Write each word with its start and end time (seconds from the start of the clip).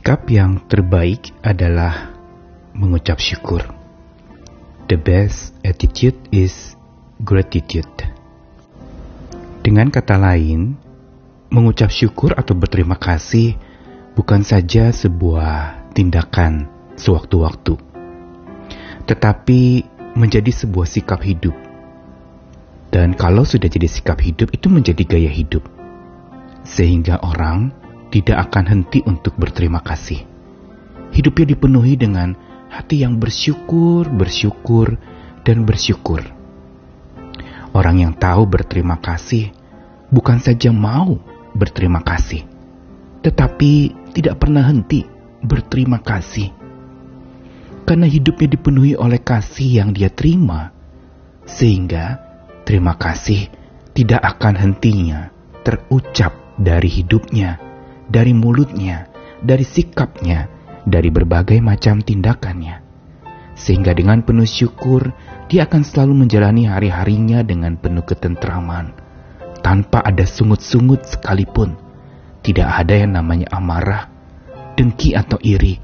Sikap 0.00 0.32
yang 0.32 0.64
terbaik 0.64 1.28
adalah 1.44 2.16
mengucap 2.72 3.20
syukur. 3.20 3.60
The 4.88 4.96
best 4.96 5.52
attitude 5.60 6.16
is 6.32 6.72
gratitude. 7.20 8.08
Dengan 9.60 9.92
kata 9.92 10.16
lain, 10.16 10.80
mengucap 11.52 11.92
syukur 11.92 12.32
atau 12.32 12.56
berterima 12.56 12.96
kasih 12.96 13.60
bukan 14.16 14.40
saja 14.40 14.88
sebuah 14.88 15.92
tindakan 15.92 16.64
sewaktu-waktu, 16.96 17.76
tetapi 19.04 19.84
menjadi 20.16 20.48
sebuah 20.48 20.88
sikap 20.88 21.20
hidup. 21.20 21.52
Dan 22.88 23.12
kalau 23.20 23.44
sudah 23.44 23.68
jadi 23.68 23.84
sikap 23.84 24.16
hidup, 24.24 24.48
itu 24.48 24.72
menjadi 24.72 25.04
gaya 25.04 25.28
hidup, 25.28 25.68
sehingga 26.64 27.20
orang 27.20 27.76
tidak 28.10 28.50
akan 28.50 28.64
henti 28.66 29.00
untuk 29.06 29.38
berterima 29.38 29.80
kasih. 29.80 30.26
Hidupnya 31.14 31.54
dipenuhi 31.54 31.94
dengan 31.94 32.34
hati 32.70 33.02
yang 33.02 33.18
bersyukur, 33.18 34.06
bersyukur, 34.10 34.98
dan 35.46 35.66
bersyukur. 35.66 36.22
Orang 37.70 38.02
yang 38.02 38.14
tahu 38.18 38.50
berterima 38.50 38.98
kasih 38.98 39.54
bukan 40.10 40.42
saja 40.42 40.74
mau 40.74 41.18
berterima 41.54 42.02
kasih, 42.02 42.42
tetapi 43.22 43.94
tidak 44.10 44.42
pernah 44.42 44.66
henti 44.66 45.06
berterima 45.42 46.02
kasih. 46.02 46.50
Karena 47.86 48.06
hidupnya 48.06 48.54
dipenuhi 48.54 48.94
oleh 48.94 49.18
kasih 49.18 49.82
yang 49.82 49.90
dia 49.90 50.10
terima, 50.10 50.70
sehingga 51.46 52.22
terima 52.62 52.94
kasih 52.94 53.50
tidak 53.94 54.22
akan 54.22 54.54
hentinya 54.54 55.30
terucap 55.66 56.34
dari 56.54 56.86
hidupnya 56.86 57.69
dari 58.10 58.34
mulutnya, 58.34 59.06
dari 59.38 59.62
sikapnya, 59.62 60.50
dari 60.82 61.08
berbagai 61.08 61.62
macam 61.62 62.02
tindakannya. 62.02 62.82
Sehingga 63.54 63.94
dengan 63.94 64.26
penuh 64.26 64.48
syukur, 64.48 65.14
dia 65.46 65.70
akan 65.70 65.86
selalu 65.86 66.26
menjalani 66.26 66.66
hari-harinya 66.66 67.46
dengan 67.46 67.78
penuh 67.78 68.02
ketentraman, 68.02 68.90
tanpa 69.62 70.02
ada 70.02 70.26
sungut-sungut 70.26 71.06
sekalipun. 71.06 71.78
Tidak 72.40 72.66
ada 72.66 72.94
yang 72.96 73.14
namanya 73.14 73.52
amarah, 73.54 74.10
dengki 74.74 75.14
atau 75.14 75.38
iri. 75.44 75.78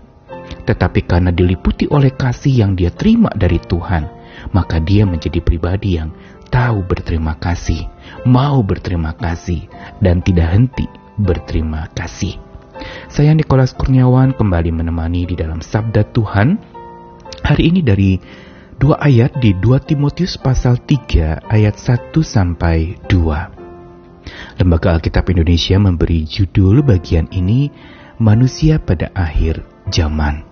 Tetapi 0.66 1.00
karena 1.06 1.30
diliputi 1.30 1.86
oleh 1.86 2.10
kasih 2.16 2.64
yang 2.66 2.72
dia 2.74 2.90
terima 2.90 3.30
dari 3.36 3.60
Tuhan, 3.60 4.08
maka 4.50 4.80
dia 4.80 5.04
menjadi 5.04 5.38
pribadi 5.44 6.00
yang 6.00 6.10
tahu 6.48 6.80
berterima 6.80 7.36
kasih, 7.36 7.86
mau 8.24 8.64
berterima 8.64 9.12
kasih, 9.12 9.68
dan 10.00 10.24
tidak 10.24 10.48
henti 10.56 11.05
berterima 11.16 11.88
kasih. 11.92 12.36
Saya 13.08 13.32
Nikolas 13.32 13.72
Kurniawan 13.72 14.36
kembali 14.36 14.70
menemani 14.72 15.24
di 15.24 15.34
dalam 15.34 15.64
Sabda 15.64 16.04
Tuhan. 16.12 16.60
Hari 17.40 17.62
ini 17.72 17.80
dari 17.80 18.20
dua 18.76 19.00
ayat 19.00 19.40
di 19.40 19.56
2 19.56 19.88
Timotius 19.88 20.36
pasal 20.36 20.76
3 20.84 21.48
ayat 21.48 21.76
1 21.80 22.12
sampai 22.20 23.00
2. 23.08 24.60
Lembaga 24.60 24.96
Alkitab 24.96 25.24
Indonesia 25.32 25.76
memberi 25.80 26.26
judul 26.26 26.84
bagian 26.84 27.30
ini 27.32 27.70
Manusia 28.16 28.80
pada 28.80 29.12
Akhir 29.12 29.64
Zaman. 29.92 30.44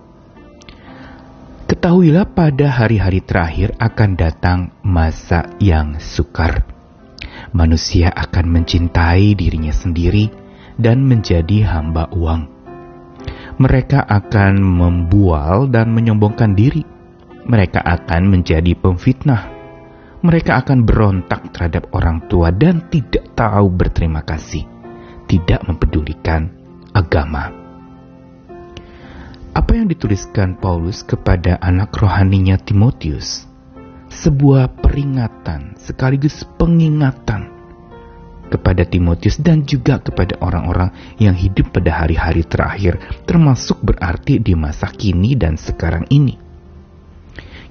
Ketahuilah 1.65 2.29
pada 2.29 2.69
hari-hari 2.69 3.25
terakhir 3.25 3.73
akan 3.81 4.13
datang 4.13 4.59
masa 4.85 5.49
yang 5.57 5.97
sukar. 5.97 6.61
Manusia 7.57 8.13
akan 8.13 8.53
mencintai 8.53 9.33
dirinya 9.33 9.73
sendiri, 9.73 10.44
dan 10.75 11.07
menjadi 11.07 11.63
hamba 11.67 12.11
uang. 12.11 12.51
Mereka 13.55 14.03
akan 14.03 14.59
membual 14.59 15.71
dan 15.71 15.95
menyombongkan 15.95 16.59
diri. 16.59 16.83
Mereka 17.47 17.79
akan 17.79 18.27
menjadi 18.27 18.75
pemfitnah. 18.75 19.47
Mereka 20.25 20.65
akan 20.65 20.83
berontak 20.83 21.53
terhadap 21.55 21.87
orang 21.95 22.25
tua 22.27 22.51
dan 22.51 22.89
tidak 22.91 23.31
tahu 23.37 23.71
berterima 23.71 24.25
kasih, 24.25 24.65
tidak 25.29 25.63
mempedulikan 25.69 26.51
agama. 26.91 27.53
Apa 29.55 29.71
yang 29.71 29.87
dituliskan 29.87 30.59
Paulus 30.59 30.99
kepada 31.05 31.55
anak 31.63 31.95
rohaninya 31.95 32.59
Timotius? 32.59 33.47
Sebuah 34.11 34.83
peringatan 34.83 35.79
sekaligus 35.79 36.43
pengingatan 36.59 37.54
kepada 38.49 38.85
Timotius 38.85 39.41
dan 39.41 39.65
juga 39.65 39.99
kepada 39.99 40.37
orang-orang 40.41 41.17
yang 41.17 41.33
hidup 41.33 41.73
pada 41.73 42.05
hari-hari 42.05 42.45
terakhir, 42.45 43.01
termasuk 43.25 43.81
berarti 43.81 44.39
di 44.39 44.53
masa 44.53 44.89
kini 44.89 45.33
dan 45.35 45.57
sekarang 45.57 46.05
ini, 46.13 46.37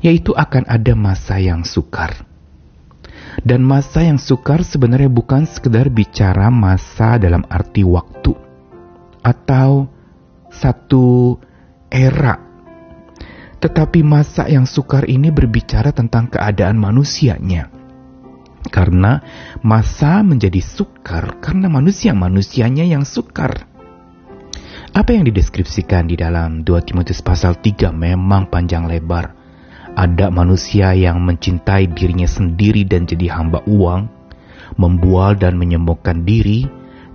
yaitu 0.02 0.34
akan 0.34 0.66
ada 0.66 0.92
masa 0.94 1.40
yang 1.40 1.62
sukar. 1.62 2.26
Dan 3.42 3.66
masa 3.66 4.06
yang 4.06 4.20
sukar 4.20 4.62
sebenarnya 4.62 5.10
bukan 5.10 5.42
sekedar 5.42 5.90
bicara 5.90 6.54
masa 6.54 7.18
dalam 7.18 7.42
arti 7.50 7.82
waktu 7.82 8.30
atau 9.26 9.90
satu 10.54 11.34
era. 11.90 12.38
Tetapi 13.58 14.06
masa 14.06 14.46
yang 14.46 14.68
sukar 14.68 15.08
ini 15.08 15.34
berbicara 15.34 15.90
tentang 15.90 16.30
keadaan 16.30 16.78
manusianya 16.78 17.73
karena 18.68 19.20
masa 19.60 20.24
menjadi 20.24 20.60
sukar 20.60 21.40
karena 21.40 21.68
manusia-manusianya 21.68 22.84
yang 22.88 23.04
sukar. 23.04 23.68
Apa 24.94 25.10
yang 25.10 25.26
dideskripsikan 25.26 26.06
di 26.06 26.14
dalam 26.14 26.62
2 26.62 26.86
Timotius 26.86 27.18
pasal 27.18 27.58
3 27.58 27.90
memang 27.90 28.46
panjang 28.46 28.86
lebar. 28.86 29.34
Ada 29.94 30.30
manusia 30.30 30.94
yang 30.94 31.22
mencintai 31.22 31.90
dirinya 31.90 32.26
sendiri 32.26 32.86
dan 32.86 33.06
jadi 33.06 33.30
hamba 33.30 33.62
uang, 33.66 34.06
membual 34.78 35.34
dan 35.38 35.58
menyembuhkan 35.58 36.22
diri, 36.26 36.66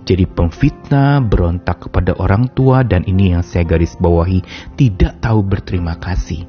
jadi 0.04 0.24
pemfitnah, 0.24 1.20
berontak 1.20 1.88
kepada 1.88 2.16
orang 2.16 2.48
tua, 2.52 2.80
dan 2.84 3.04
ini 3.04 3.36
yang 3.36 3.44
saya 3.44 3.68
garis 3.68 3.96
bawahi, 4.00 4.40
tidak 4.80 5.20
tahu 5.20 5.44
berterima 5.44 5.96
kasih, 6.00 6.48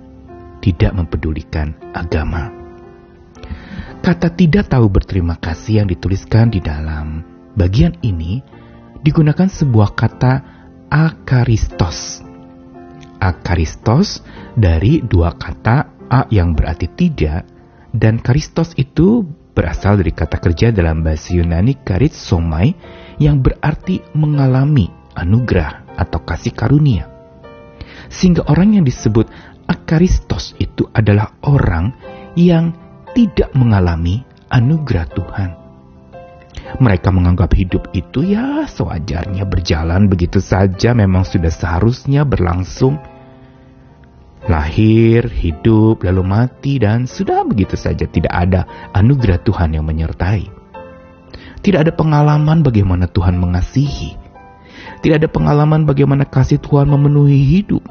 tidak 0.64 0.96
mempedulikan 0.96 1.76
agama. 1.92 2.61
Kata 4.02 4.34
tidak 4.34 4.74
tahu 4.74 4.90
berterima 4.90 5.38
kasih 5.38 5.86
yang 5.86 5.88
dituliskan 5.94 6.50
di 6.50 6.58
dalam 6.58 7.22
bagian 7.54 7.94
ini 8.02 8.42
digunakan 9.06 9.46
sebuah 9.46 9.94
kata 9.94 10.34
akaristos. 10.90 12.26
Akaristos 13.22 14.26
dari 14.58 15.06
dua 15.06 15.38
kata 15.38 16.10
a 16.10 16.26
yang 16.34 16.58
berarti 16.58 16.90
tidak 16.98 17.46
dan 17.94 18.18
karistos 18.18 18.74
itu 18.74 19.22
berasal 19.54 20.02
dari 20.02 20.10
kata 20.10 20.42
kerja 20.42 20.74
dalam 20.74 21.06
bahasa 21.06 21.38
Yunani 21.38 21.78
karit 21.86 22.18
somai 22.18 22.74
yang 23.22 23.46
berarti 23.46 24.02
mengalami 24.18 24.90
anugerah 25.14 25.94
atau 26.02 26.26
kasih 26.26 26.58
karunia. 26.58 27.06
Sehingga 28.10 28.50
orang 28.50 28.82
yang 28.82 28.86
disebut 28.90 29.30
akaristos 29.70 30.58
itu 30.58 30.90
adalah 30.90 31.38
orang 31.46 31.94
yang 32.34 32.81
tidak 33.12 33.52
mengalami 33.56 34.24
anugerah 34.52 35.08
Tuhan. 35.12 35.50
Mereka 36.80 37.10
menganggap 37.12 37.52
hidup 37.58 37.92
itu 37.92 38.24
ya 38.24 38.64
sewajarnya 38.64 39.44
berjalan 39.44 40.08
begitu 40.08 40.40
saja 40.40 40.96
memang 40.96 41.28
sudah 41.28 41.52
seharusnya 41.52 42.24
berlangsung. 42.24 43.00
Lahir, 44.50 45.30
hidup, 45.30 46.02
lalu 46.02 46.26
mati 46.26 46.82
dan 46.82 47.06
sudah 47.06 47.46
begitu 47.46 47.78
saja 47.78 48.10
tidak 48.10 48.34
ada 48.34 48.66
anugerah 48.98 49.38
Tuhan 49.46 49.78
yang 49.78 49.86
menyertai. 49.86 50.50
Tidak 51.62 51.78
ada 51.78 51.94
pengalaman 51.94 52.66
bagaimana 52.66 53.06
Tuhan 53.06 53.38
mengasihi. 53.38 54.18
Tidak 55.06 55.22
ada 55.22 55.30
pengalaman 55.30 55.86
bagaimana 55.86 56.26
kasih 56.26 56.58
Tuhan 56.58 56.90
memenuhi 56.90 57.38
hidup. 57.38 57.86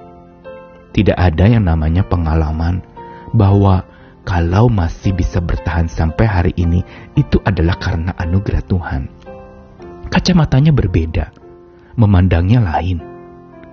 Tidak 0.91 1.15
ada 1.15 1.47
yang 1.47 1.71
namanya 1.71 2.03
pengalaman 2.03 2.83
bahwa 3.31 3.87
kalau 4.21 4.69
masih 4.69 5.17
bisa 5.17 5.41
bertahan 5.41 5.89
sampai 5.89 6.27
hari 6.29 6.53
ini, 6.61 6.85
itu 7.17 7.41
adalah 7.41 7.81
karena 7.81 8.13
anugerah 8.21 8.63
Tuhan. 8.69 9.03
Kacamatanya 10.13 10.77
berbeda, 10.77 11.33
memandangnya 11.97 12.61
lain, 12.61 13.01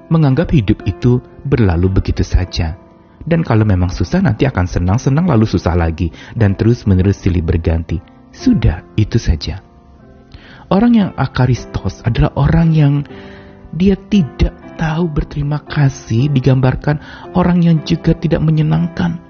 menganggap 0.08 0.54
hidup 0.56 0.88
itu 0.88 1.20
berlalu 1.44 1.92
begitu 2.00 2.24
saja. 2.24 2.80
Dan 3.28 3.44
kalau 3.44 3.68
memang 3.68 3.92
susah 3.92 4.24
nanti 4.24 4.48
akan 4.48 4.64
senang-senang 4.64 5.28
lalu 5.28 5.44
susah 5.44 5.76
lagi 5.76 6.08
dan 6.32 6.56
terus-menerus 6.56 7.20
silih 7.20 7.44
berganti. 7.44 8.00
Sudah, 8.32 8.88
itu 8.96 9.20
saja. 9.20 9.60
Orang 10.72 10.96
yang 10.96 11.12
akaristos 11.20 12.00
adalah 12.08 12.32
orang 12.40 12.72
yang 12.72 12.94
dia 13.76 14.00
tidak 14.00 14.56
tahu 14.80 15.12
berterima 15.12 15.60
kasih 15.60 16.32
digambarkan 16.32 17.04
orang 17.36 17.60
yang 17.60 17.84
juga 17.84 18.16
tidak 18.16 18.40
menyenangkan 18.40 19.27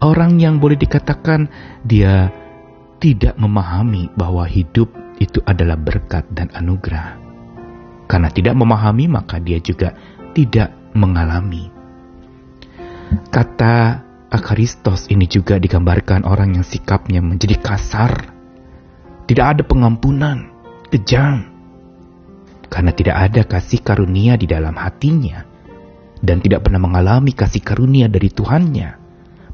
orang 0.00 0.40
yang 0.40 0.58
boleh 0.58 0.76
dikatakan 0.76 1.48
dia 1.84 2.32
tidak 3.00 3.36
memahami 3.40 4.12
bahwa 4.16 4.44
hidup 4.44 4.92
itu 5.20 5.40
adalah 5.44 5.76
berkat 5.76 6.28
dan 6.32 6.48
anugerah. 6.52 7.16
Karena 8.08 8.28
tidak 8.32 8.58
memahami, 8.58 9.06
maka 9.06 9.38
dia 9.38 9.60
juga 9.62 9.94
tidak 10.34 10.72
mengalami. 10.96 11.70
Kata 13.30 14.02
akaristos 14.30 15.06
ini 15.10 15.26
juga 15.30 15.58
digambarkan 15.58 16.26
orang 16.26 16.58
yang 16.58 16.66
sikapnya 16.66 17.22
menjadi 17.22 17.58
kasar, 17.60 18.34
tidak 19.30 19.46
ada 19.56 19.62
pengampunan, 19.62 20.50
kejam, 20.90 21.46
karena 22.66 22.90
tidak 22.94 23.16
ada 23.30 23.42
kasih 23.46 23.82
karunia 23.82 24.34
di 24.38 24.46
dalam 24.46 24.74
hatinya 24.74 25.46
dan 26.22 26.38
tidak 26.38 26.66
pernah 26.66 26.82
mengalami 26.82 27.34
kasih 27.34 27.62
karunia 27.62 28.06
dari 28.06 28.30
Tuhannya, 28.30 28.99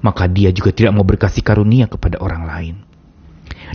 maka 0.01 0.27
dia 0.27 0.53
juga 0.53 0.73
tidak 0.73 0.97
mau 0.97 1.07
berkasih 1.07 1.45
karunia 1.45 1.87
kepada 1.87 2.21
orang 2.21 2.45
lain. 2.45 2.77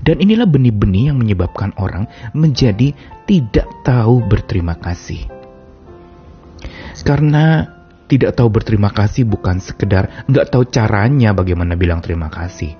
Dan 0.01 0.23
inilah 0.23 0.47
benih-benih 0.47 1.11
yang 1.11 1.17
menyebabkan 1.19 1.75
orang 1.77 2.07
menjadi 2.31 2.95
tidak 3.27 3.67
tahu 3.83 4.23
berterima 4.23 4.79
kasih. 4.79 5.27
Karena 7.01 7.65
tidak 8.11 8.35
tahu 8.35 8.51
berterima 8.51 8.91
kasih 8.91 9.23
bukan 9.23 9.63
sekedar 9.63 10.27
nggak 10.27 10.51
tahu 10.51 10.67
caranya 10.67 11.31
bagaimana 11.31 11.79
bilang 11.79 12.03
terima 12.03 12.27
kasih. 12.27 12.75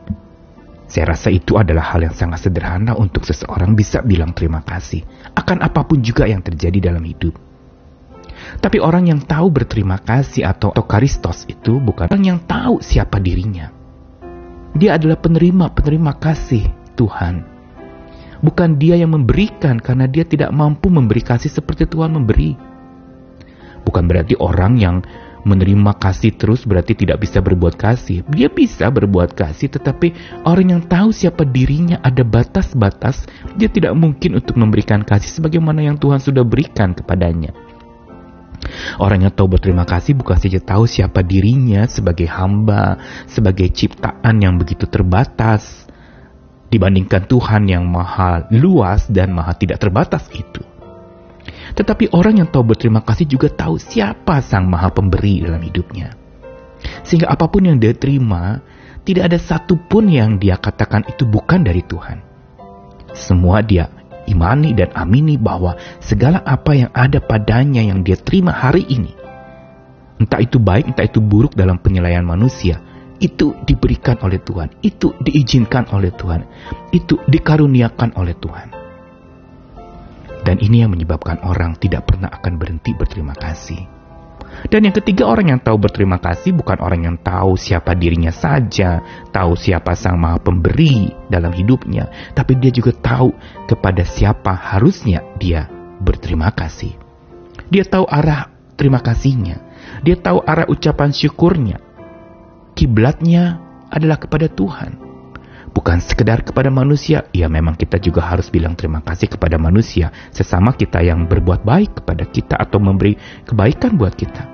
Saya 0.91 1.15
rasa 1.15 1.31
itu 1.31 1.55
adalah 1.55 1.95
hal 1.95 2.03
yang 2.03 2.11
sangat 2.11 2.43
sederhana 2.43 2.99
untuk 2.99 3.23
seseorang 3.23 3.79
bisa 3.79 4.03
bilang 4.03 4.35
terima 4.35 4.59
kasih 4.59 4.99
akan 5.31 5.63
apa 5.63 5.87
pun 5.87 6.03
juga 6.03 6.27
yang 6.27 6.43
terjadi 6.43 6.91
dalam 6.91 7.03
hidup. 7.07 7.50
Tapi 8.59 8.83
orang 8.83 9.07
yang 9.07 9.21
tahu 9.23 9.47
berterima 9.47 10.01
kasih 10.01 10.43
atau 10.43 10.75
tokaristos 10.75 11.47
itu 11.47 11.79
bukan 11.79 12.11
orang 12.11 12.25
yang 12.25 12.39
tahu 12.43 12.83
siapa 12.83 13.21
dirinya. 13.21 13.71
Dia 14.75 14.99
adalah 14.99 15.19
penerima-penerima 15.19 16.13
kasih 16.19 16.67
Tuhan. 16.99 17.47
Bukan 18.41 18.81
dia 18.81 18.97
yang 18.97 19.13
memberikan 19.13 19.77
karena 19.77 20.09
dia 20.09 20.25
tidak 20.25 20.49
mampu 20.49 20.89
memberi 20.89 21.21
kasih 21.21 21.51
seperti 21.53 21.85
Tuhan 21.85 22.11
memberi. 22.17 22.57
Bukan 23.85 24.03
berarti 24.09 24.33
orang 24.41 24.73
yang 24.81 24.97
menerima 25.41 25.97
kasih 25.97 26.37
terus 26.37 26.65
berarti 26.65 26.93
tidak 26.93 27.21
bisa 27.21 27.41
berbuat 27.41 27.77
kasih. 27.77 28.21
Dia 28.29 28.49
bisa 28.49 28.89
berbuat 28.89 29.33
kasih, 29.33 29.73
tetapi 29.73 30.13
orang 30.45 30.77
yang 30.77 30.81
tahu 30.85 31.09
siapa 31.09 31.45
dirinya 31.45 31.97
ada 32.05 32.21
batas-batas, 32.21 33.25
dia 33.57 33.69
tidak 33.69 33.97
mungkin 33.97 34.37
untuk 34.37 34.57
memberikan 34.57 35.01
kasih 35.01 35.41
sebagaimana 35.41 35.81
yang 35.81 35.97
Tuhan 35.97 36.21
sudah 36.21 36.45
berikan 36.45 36.93
kepadanya. 36.93 37.53
Orang 38.97 39.25
yang 39.25 39.33
tahu 39.33 39.57
berterima 39.57 39.83
kasih 39.83 40.15
bukan 40.15 40.37
saja 40.39 40.59
tahu 40.61 40.87
siapa 40.87 41.21
dirinya 41.21 41.85
sebagai 41.87 42.27
hamba, 42.27 42.99
sebagai 43.27 43.67
ciptaan 43.71 44.41
yang 44.41 44.55
begitu 44.57 44.87
terbatas, 44.87 45.85
dibandingkan 46.71 47.27
Tuhan 47.27 47.67
yang 47.67 47.83
maha 47.83 48.47
luas 48.55 49.05
dan 49.11 49.35
maha 49.35 49.53
tidak 49.59 49.83
terbatas 49.83 50.25
itu. 50.31 50.63
Tetapi 51.71 52.11
orang 52.11 52.43
yang 52.43 52.47
tahu 52.51 52.75
berterima 52.75 53.03
kasih 53.03 53.27
juga 53.27 53.47
tahu 53.51 53.79
siapa 53.79 54.43
sang 54.43 54.67
maha 54.67 54.91
pemberi 54.91 55.43
dalam 55.43 55.63
hidupnya. 55.63 56.15
Sehingga 57.05 57.31
apa 57.31 57.47
pun 57.47 57.67
yang 57.67 57.77
dia 57.77 57.93
terima, 57.95 58.59
tidak 59.07 59.31
ada 59.31 59.37
satupun 59.39 60.11
yang 60.11 60.37
dia 60.37 60.57
katakan 60.57 61.05
itu 61.07 61.23
bukan 61.27 61.63
dari 61.63 61.83
Tuhan. 61.85 62.21
Semua 63.11 63.59
dia 63.59 63.91
imani 64.27 64.75
dan 64.75 64.91
amini 64.93 65.37
bahwa 65.39 65.77
segala 66.03 66.41
apa 66.43 66.75
yang 66.75 66.91
ada 66.93 67.21
padanya 67.21 67.81
yang 67.81 68.01
dia 68.05 68.17
terima 68.19 68.53
hari 68.53 68.85
ini, 68.89 69.13
entah 70.21 70.41
itu 70.41 70.57
baik, 70.61 70.93
entah 70.93 71.05
itu 71.05 71.21
buruk 71.21 71.53
dalam 71.53 71.77
penilaian 71.79 72.25
manusia, 72.25 72.81
itu 73.21 73.53
diberikan 73.63 74.17
oleh 74.25 74.41
Tuhan, 74.41 74.81
itu 74.81 75.13
diizinkan 75.21 75.93
oleh 75.93 76.09
Tuhan, 76.13 76.41
itu 76.89 77.21
dikaruniakan 77.29 78.17
oleh 78.17 78.33
Tuhan. 78.37 78.67
Dan 80.41 80.57
ini 80.57 80.81
yang 80.81 80.89
menyebabkan 80.89 81.37
orang 81.45 81.77
tidak 81.77 82.09
pernah 82.09 82.33
akan 82.33 82.57
berhenti 82.57 82.97
berterima 82.97 83.37
kasih. 83.37 84.00
Dan 84.69 84.85
yang 84.85 84.95
ketiga 84.95 85.25
orang 85.25 85.57
yang 85.57 85.61
tahu 85.63 85.81
berterima 85.81 86.21
kasih 86.21 86.53
bukan 86.53 86.77
orang 86.83 87.01
yang 87.07 87.17
tahu 87.17 87.57
siapa 87.57 87.97
dirinya 87.97 88.29
saja, 88.29 89.01
tahu 89.33 89.57
siapa 89.57 89.97
sang 89.97 90.21
maha 90.21 90.37
pemberi 90.37 91.09
dalam 91.31 91.49
hidupnya, 91.49 92.07
tapi 92.37 92.59
dia 92.61 92.69
juga 92.69 92.93
tahu 92.93 93.33
kepada 93.65 94.05
siapa 94.05 94.53
harusnya 94.53 95.25
dia 95.41 95.65
berterima 96.03 96.53
kasih. 96.53 96.93
Dia 97.71 97.87
tahu 97.87 98.05
arah 98.05 98.51
terima 98.77 99.01
kasihnya, 99.01 99.63
dia 100.05 100.19
tahu 100.19 100.45
arah 100.45 100.69
ucapan 100.69 101.09
syukurnya. 101.09 101.81
Kiblatnya 102.77 103.59
adalah 103.91 104.15
kepada 104.21 104.47
Tuhan 104.47 105.00
bukan 105.81 105.97
sekedar 105.97 106.45
kepada 106.45 106.69
manusia, 106.69 107.25
ya 107.33 107.49
memang 107.49 107.73
kita 107.73 107.97
juga 107.97 108.21
harus 108.21 108.53
bilang 108.53 108.77
terima 108.77 109.01
kasih 109.01 109.33
kepada 109.33 109.57
manusia, 109.57 110.13
sesama 110.29 110.77
kita 110.77 111.01
yang 111.01 111.25
berbuat 111.25 111.65
baik 111.65 112.05
kepada 112.05 112.29
kita 112.29 112.53
atau 112.53 112.77
memberi 112.77 113.17
kebaikan 113.49 113.97
buat 113.97 114.13
kita. 114.13 114.45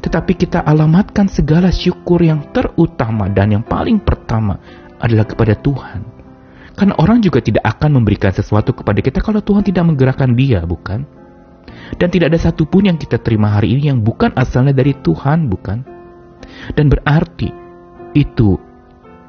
Tetapi 0.00 0.32
kita 0.32 0.64
alamatkan 0.64 1.28
segala 1.28 1.68
syukur 1.68 2.24
yang 2.24 2.48
terutama 2.56 3.28
dan 3.28 3.52
yang 3.52 3.64
paling 3.68 4.00
pertama 4.00 4.56
adalah 4.96 5.28
kepada 5.28 5.52
Tuhan. 5.60 6.00
Karena 6.72 6.96
orang 7.04 7.20
juga 7.20 7.44
tidak 7.44 7.76
akan 7.76 8.00
memberikan 8.00 8.32
sesuatu 8.32 8.72
kepada 8.72 9.04
kita 9.04 9.20
kalau 9.20 9.44
Tuhan 9.44 9.60
tidak 9.60 9.84
menggerakkan 9.84 10.32
dia, 10.32 10.64
bukan? 10.64 11.04
Dan 12.00 12.08
tidak 12.08 12.32
ada 12.32 12.40
satupun 12.40 12.88
yang 12.88 12.96
kita 12.96 13.20
terima 13.20 13.52
hari 13.52 13.76
ini 13.76 13.92
yang 13.92 14.00
bukan 14.00 14.32
asalnya 14.32 14.72
dari 14.72 14.96
Tuhan, 14.96 15.52
bukan? 15.52 15.84
Dan 16.72 16.88
berarti 16.88 17.52
itu 18.16 18.56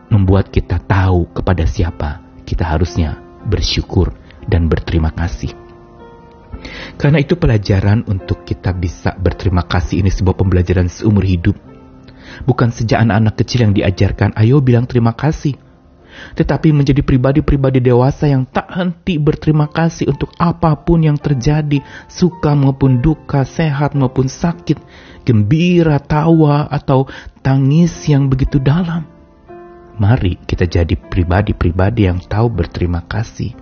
membuat 0.08 0.50
kita 0.52 0.80
tahu 0.80 1.28
kepada 1.36 1.68
siapa 1.68 2.24
kita 2.48 2.64
harusnya 2.64 3.20
bersyukur 3.44 4.16
dan 4.48 4.72
berterima 4.72 5.12
kasih. 5.12 5.52
Karena 6.96 7.22
itu 7.22 7.36
pelajaran 7.38 8.08
untuk 8.08 8.48
kita 8.48 8.72
bisa 8.74 9.14
berterima 9.20 9.68
kasih 9.68 10.02
ini 10.02 10.10
sebuah 10.10 10.40
pembelajaran 10.40 10.88
seumur 10.88 11.28
hidup. 11.28 11.60
Bukan 12.48 12.72
sejak 12.72 13.04
anak-anak 13.04 13.36
kecil 13.40 13.70
yang 13.70 13.74
diajarkan, 13.76 14.34
ayo 14.40 14.64
bilang 14.64 14.88
terima 14.88 15.14
kasih. 15.14 15.60
Tetapi 16.34 16.74
menjadi 16.74 17.06
pribadi-pribadi 17.06 17.78
dewasa 17.78 18.26
yang 18.26 18.50
tak 18.50 18.74
henti 18.74 19.22
berterima 19.22 19.70
kasih 19.70 20.10
untuk 20.10 20.34
apa 20.42 20.74
pun 20.82 21.06
yang 21.06 21.20
terjadi, 21.20 21.78
suka 22.10 22.58
maupun 22.58 23.06
duka, 23.06 23.46
sehat 23.46 23.94
maupun 23.94 24.26
sakit, 24.26 24.82
gembira, 25.30 26.02
tawa, 26.02 26.66
atau 26.74 27.06
tangis 27.46 27.94
yang 28.10 28.34
begitu 28.34 28.58
dalam 28.58 29.17
Mari 29.98 30.38
kita 30.46 30.70
jadi 30.70 30.94
pribadi-pribadi 30.94 32.06
yang 32.06 32.22
tahu 32.22 32.54
berterima 32.54 33.02
kasih. 33.10 33.58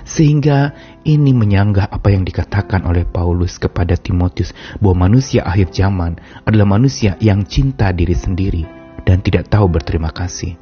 Sehingga 0.00 0.72
ini 1.04 1.36
menyanggah 1.36 1.92
apa 1.92 2.08
yang 2.08 2.24
dikatakan 2.24 2.88
oleh 2.88 3.04
Paulus 3.04 3.60
kepada 3.60 3.92
Timotius 4.00 4.56
bahwa 4.80 5.08
manusia 5.08 5.44
akhir 5.44 5.68
zaman 5.76 6.16
adalah 6.48 6.64
manusia 6.64 7.20
yang 7.20 7.44
cinta 7.44 7.92
diri 7.92 8.16
sendiri 8.16 8.64
dan 9.04 9.20
tidak 9.20 9.52
tahu 9.52 9.68
berterima 9.68 10.08
kasih. 10.08 10.56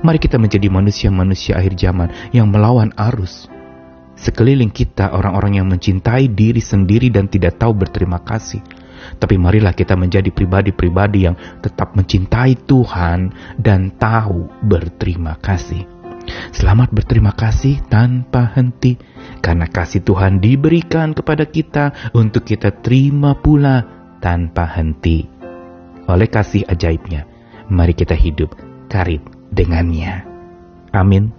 Mari 0.00 0.16
kita 0.16 0.40
menjadi 0.40 0.72
manusia-manusia 0.72 1.60
akhir 1.60 1.76
zaman 1.76 2.08
yang 2.32 2.48
melawan 2.48 2.96
arus. 2.96 3.48
Sekeliling 4.16 4.72
kita 4.72 5.12
orang-orang 5.12 5.60
yang 5.60 5.68
mencintai 5.68 6.32
diri 6.32 6.64
sendiri 6.64 7.12
dan 7.12 7.28
tidak 7.28 7.60
tahu 7.60 7.76
berterima 7.76 8.24
kasih 8.24 8.64
tapi 9.20 9.40
marilah 9.40 9.72
kita 9.72 9.94
menjadi 9.94 10.30
pribadi-pribadi 10.30 11.26
yang 11.26 11.36
tetap 11.60 11.94
mencintai 11.94 12.66
Tuhan 12.66 13.32
dan 13.60 13.94
tahu 13.96 14.48
berterima 14.64 15.38
kasih. 15.38 15.86
Selamat 16.56 16.88
berterima 16.88 17.36
kasih 17.36 17.84
tanpa 17.92 18.48
henti, 18.56 18.96
karena 19.44 19.68
kasih 19.68 20.00
Tuhan 20.00 20.40
diberikan 20.40 21.12
kepada 21.12 21.44
kita 21.44 22.12
untuk 22.16 22.48
kita 22.48 22.80
terima 22.80 23.36
pula 23.36 23.84
tanpa 24.24 24.64
henti. 24.64 25.28
Oleh 26.08 26.28
kasih 26.28 26.64
ajaibnya, 26.64 27.28
mari 27.68 27.92
kita 27.92 28.16
hidup 28.16 28.56
karib 28.88 29.20
dengannya. 29.52 30.24
Amin. 30.96 31.32